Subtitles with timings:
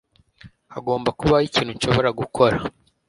[0.73, 2.57] Hagomba kubaho ikintu nshobora gukora.